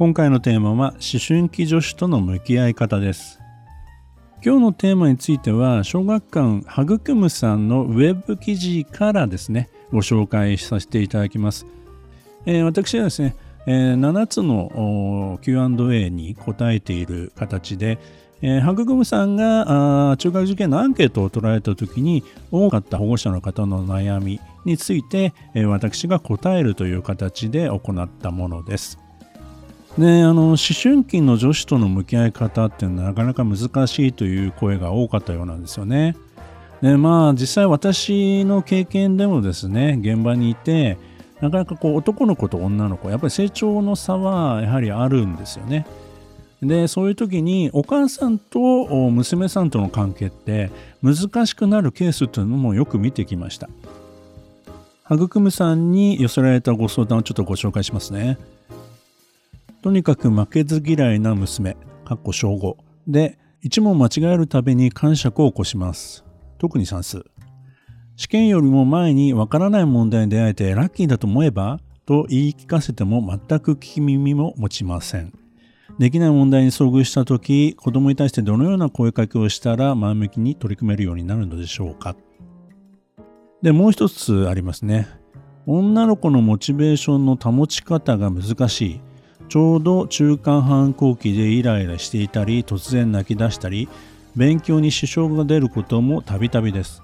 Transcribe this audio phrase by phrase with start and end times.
[0.00, 3.38] 今回のテーマは思春期女子との向き合い方です
[4.42, 11.66] 今日のテーマについては小学館はぐくむさんのウェブ記事からですねご紹介させていただきます、
[12.46, 13.36] えー、私はですね、
[13.66, 17.98] えー、7つの Q&A に答えている形で
[18.42, 28.98] えー、ハググムさんが中学受験のアンケートを取られた時に多かった保護者の方の悩みについて、え、私が答えるという形で行ったものです。
[30.00, 36.16] であの思春期の女子との向き合い方っていうのはなかなか難しいという声が多かったようなんですよね。
[36.80, 40.96] でまあ実際私の経験でもですね現場にいて
[41.42, 45.86] なかなかこう男の子と女の子やっぱり成長の差はやはりあるんですよね。
[46.62, 50.70] でそういう時にお母さんと娘さんとの関係って
[51.02, 53.70] 難しくなるケースというのもよく見てきました
[55.10, 58.36] 育むさんに寄せられたご相談をちょっとご紹介しますね
[59.82, 62.74] とにかく負けず嫌いな娘かっこ小5
[63.08, 66.24] で一問間違えるたびに感触を起こします。
[66.58, 67.24] 特に算数。
[68.16, 75.32] 試験よりも前にわからない問題に出会えてラッキーだと思えばと言い聞かせても全く聞き耳も持ちません。
[75.98, 82.16] できない問題に遭遇した時子供に対してどのような声かけをしたら前向きに取り組めるようになるのでしょうか。
[83.62, 85.08] でもう一つありますね。
[85.66, 89.00] 女の子のモチベーションの保ち方が難しい。
[89.50, 93.88] ちょうど中間反抗期でイライラしていたり突然泣き出したり
[94.36, 97.02] 勉強に支障が出ることもたびたびです。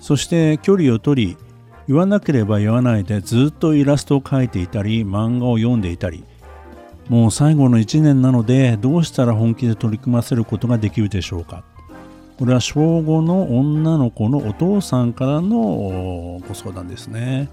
[0.00, 1.36] そして距離を取り
[1.86, 6.24] 言わなければ言わないでずっとイラストを描いていたり漫画を読んでいたり。
[7.08, 11.64] もう最後の1年なのでどうしたら本気で取り組ませることができるでしょうか。
[12.38, 17.50] これは小5の女の子のお父さんからのご相談ですね。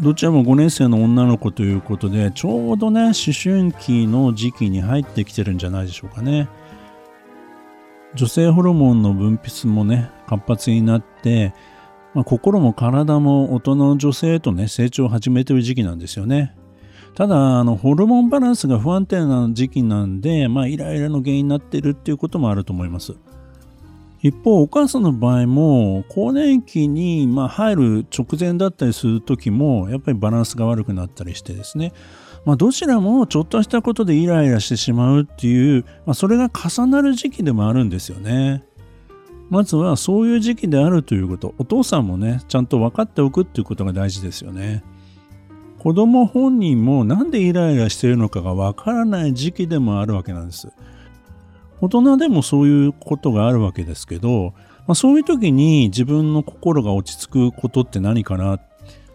[0.00, 6.48] どちらも5年生の女の子ということでちょうどね思春期の時期に入ってきてるんじゃないでしょうかね。
[8.14, 11.54] 女性ホルモンの分泌もね活発になって、
[12.14, 16.54] まあ、心も体も大人の女性とね成長を始めてる時期なんですよね。
[17.14, 23.14] ただあのホルモンバランスが不安定な時期なんで、まあ、イライラの原因になってるっていうこともあると思います。
[24.22, 31.92] 一方お母さんの場合も更年期に入る直前だったりする時もやっぱりバランスが悪くなったりしてですね
[32.44, 38.64] まあ、どちらもちょっとしたことでイライラしてしまうっていう、まあ、それが重なる時期でもあるんですよね。
[39.48, 44.82] まずはそういう時期であるということ、お父さんもね、ちゃんと分かっておくっていうことが大事ですよね。
[45.78, 50.72] 子供本人もなんでイライラしているのかがわからない時期でもあるわけなんです。
[51.82, 54.54] 大人でもそういうことがあるわけですけど、
[54.86, 58.60] まあ、そういう時に自分の心が落ち着くことって何かな、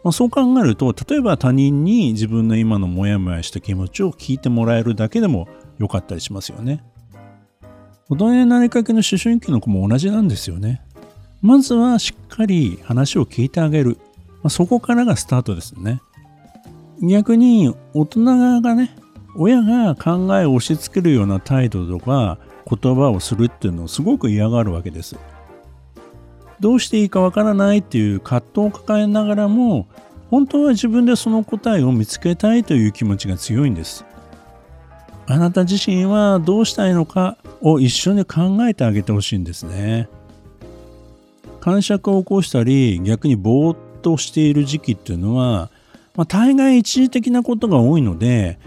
[0.03, 5.47] まあ、そう考えると例えば他人に自分の今のモヤモヤした気持ちを聞いてもらえるだけでも
[5.79, 6.83] よかったりしますよね。
[8.09, 10.81] 大人になりかけの思春期の子も同じなんですよね。
[11.41, 13.97] まずはしっかり話を聞いてあげる。
[14.44, 16.01] まあ、そこからがスタートですね。
[17.01, 18.95] 逆に大人がね
[19.37, 22.39] 親が考えを押し付けるような態度とか
[22.69, 25.15] 言葉をするっていうのをすごく嫌がるわけです。
[26.59, 29.87] どうしていいかわからないっていう葛藤を抱えながらも
[30.31, 34.05] 本当は自分でその答えを見つけたいという気持ちが強いんです。
[35.27, 40.09] あなた自身はどうしたいのかを一緒に考えてあげてほしいんですね。
[41.59, 45.69] 感触を起こしたり逆にぼーっとしている時期っていうのは
[46.17, 48.59] まあ、大概一時的なことが多いので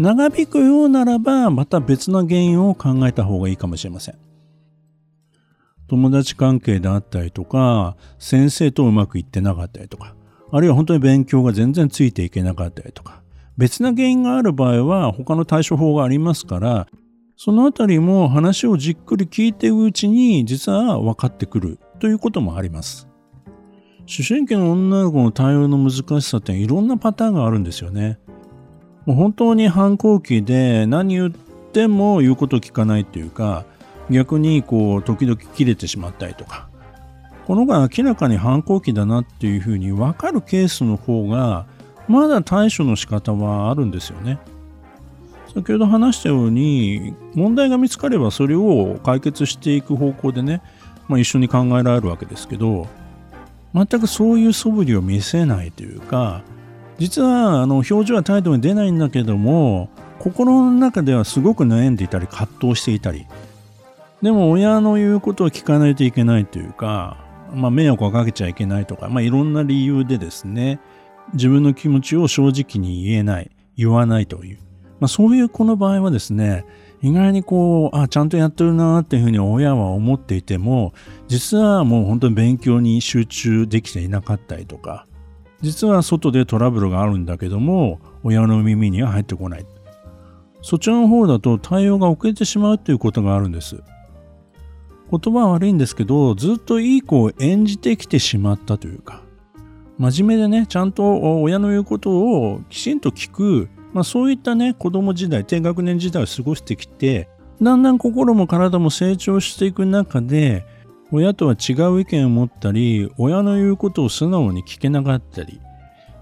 [0.00, 4.18] 長引くようならばまた別の原因を考えた方がいいかもしれません
[5.88, 10.14] 友達関係であったりとか先生とうまくいってなかったりとか
[10.50, 13.20] あるいは本当に勉強が全然ついていけなかったりとか
[13.58, 16.86] 別な原因がある場合は他の対処法がありますから
[17.36, 23.06] そのあたりも話をじっくり聞いていくうちに実は分かってくるということもあります
[24.08, 28.18] 思春期の女の子の対応の難しさっていろんなパターンがあるんですよね。
[29.06, 33.64] もう本当に反抗期で何言っても言うこと聞かないっていうか
[34.10, 36.68] 逆にこう時々切れてしまったりとか
[37.46, 41.66] このが明らかに反抗期だなっていうふうに分かるケースの方が
[42.08, 44.38] まだ対処の仕方はあるんですよね。
[45.54, 50.62] 先ほど話したように問題が見つかればそれを解決していく方向でね、
[51.08, 52.86] まあ、一緒に考えられるわけですけど
[53.74, 56.42] 全くそういう素振りを見せないというか
[57.00, 59.88] 実はあの表情は態度に出ないんだけども
[60.18, 63.26] 心の中ではすごく悩んでいたり葛藤していたり。
[64.20, 67.16] でも親の言うことを聞かないといけないというか、
[67.54, 70.78] まあ、迷惑をかけちゃいけないとか、まあ、いろんな理由でですね
[71.32, 74.58] 自分の気持ちを正直に言えない言わないという、
[75.00, 76.66] まあ、そういう子の場合はですね
[77.00, 80.92] 意外にこうあちゃんとやってるなっていうふうに親は思っていても
[81.26, 85.06] 実はもう本当に勉強に集中できていなかったりとか
[85.62, 89.66] 実は外でトラブルがあるんだけども親の耳には入ってこない。
[90.62, 93.82] そちらの方だと対応が遅れてしまうということがあるんです。
[95.10, 99.22] 言葉は悪いんですけどずっといい子を演じてきてしまったというか
[99.98, 103.68] 真面目でねちゃんと親の言うことをきちんと聞く。
[103.92, 107.28] まあ、そういったね子供時代低学年時代を過ごしてきて
[107.60, 110.64] だんだん心も体も成長していく中で
[111.12, 115.60] 親とは違う意見を持ったり親の言うことを素直に聞けなかったり、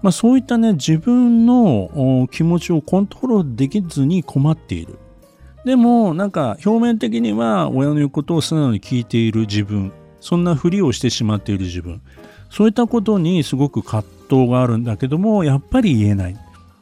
[0.01, 4.97] まあ、そういったね自分の気持ちをコントロールできずに困っている。
[5.65, 9.91] でもなんか表面的には親の言うことを素直に聞いている自分。
[10.21, 12.01] そんなふりをしてしまっている自分。
[12.49, 16.37] そういったことにすごく葛藤があるんだけどもやっぱり言えない。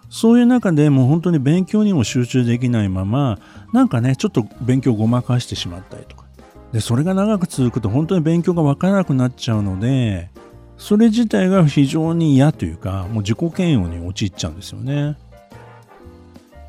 [0.10, 3.40] そういう中でもう本当に勉強にも集中できないまま
[3.74, 6.27] なんかねちょっと勉強をごまかしてしまったりとか。
[6.72, 10.30] でそれが長く続くと本当に勉強が分からなくなっちゃうので
[10.78, 15.18] それ自体が非常に嫌というかもう自己嫌悪に陥っちゃうんですよね。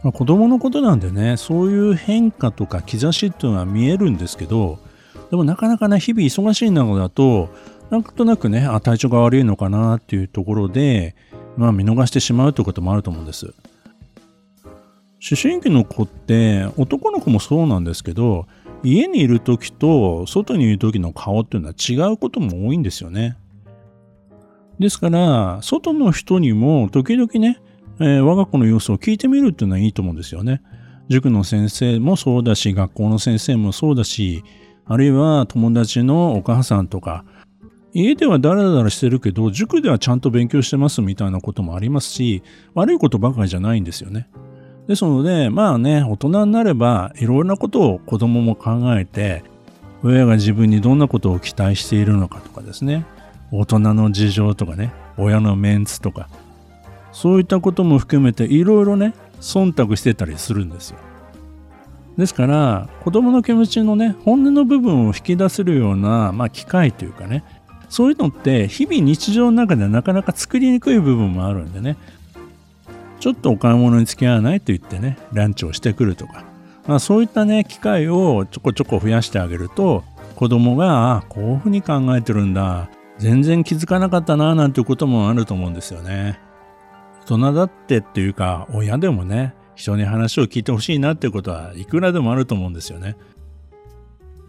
[0.02, 4.78] まあ、子供のことなんでねそういう変化とか兆しっていうのは見えるんですけど
[5.30, 7.48] でもなかなかね日々忙しい中だと
[7.90, 11.16] なんとなくねあ体調が悪いのかなっていうところで
[11.58, 13.46] まあ、見逃してしまうということもあると思うんです。
[13.46, 18.46] 思春期の子って男の子もそうなんですけど
[18.82, 23.36] 家にいる時と外にいる時の顔っていうのは違うことも多いんですよね。
[24.78, 27.60] ですから外の人にも時々ね、
[28.00, 30.62] えー、我が子の様子を聞いてみるっていうのはいいと思うんですよね。
[31.08, 34.44] 塾の先生もそうだし学校の先生もそうだし
[34.84, 37.24] あるいは友達のお母さんとか
[37.94, 42.42] 家ではダラダラしてるけど、塾ではちゃんと勉強してますみたいなこともありますし、
[42.74, 44.28] 悪いことばかりじゃないんですよね。
[44.88, 49.44] ですので、まあね、大人になれば、いろいろなことを子供も考えて、
[50.02, 53.04] 親が自分にどんなことを期待しているのかとかですね、
[53.52, 56.30] 大人の事情とかね、親のメンツとか、
[57.12, 59.12] そういったことも含めていろいろね、
[59.42, 60.98] 忖度してたりするんですよ。
[62.16, 67.44] ですから、子供の気持ちのね、本音の部分を引き出せるような、まあ、機会というかね、
[67.90, 71.96] そういうのって日々日常の中でなかなか作りにくい部分もあるんでね。
[73.20, 76.44] ちょっとお買い物に付き合わないと言ってねランチをしてくるとか、
[76.86, 80.04] まあ、そういったね機会をちょこちょこ増やしてあげると
[80.36, 82.88] 子供があこういうふうに考えてるんだ。
[83.18, 86.38] 全然気づかなかったななんていうこともあると思うんですよね。
[87.22, 93.16] 大人だってっていうか親でもね人に話を聞いてほしいなっていうことはいくらでもあると思うんですよね。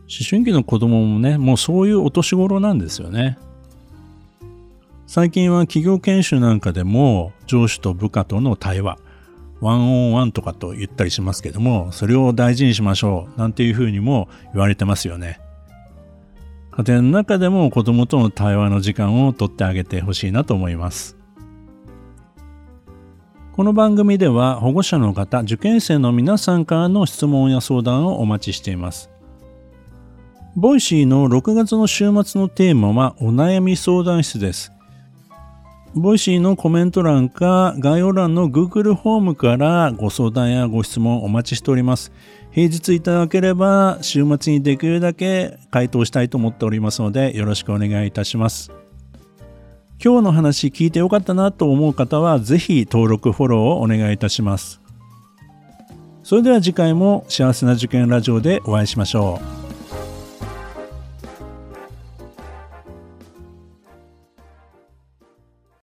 [0.10, 3.38] 思春期の子供もね、もうそういうお年頃なんですよね。
[5.12, 9.00] 最近は企業研修なんかでも上司と部下との対話、
[9.60, 15.40] ワンオンワンとかと言ったりしますけども、それを大事にしましょうなんていうふうにも言われてますよね。
[16.70, 21.18] 家庭の中でも子供との対話の時間をとってあげてほしいなと思います。
[23.54, 29.10] この番組では保護者の方、受験生の皆さんからの質問や相談をお待ちしています。
[30.56, 34.72] Voicy の6月の週末のテーマはお悩み相談室です。
[35.96, 42.12] Voicy のコメント欄か概要欄の Google フォームからご相談やご質問お待ちしております。
[42.52, 48.72] 平日いただければ週末にできるだけ回答したいと思っておりますのでよろしくお願いいたします。
[50.04, 54.80] 今日の話聞いてよかったなと思う方はぜひ登録フォローをお願いいたします。
[56.24, 59.69] それでは次回も幸せな受験ラジオでお会いしましょう。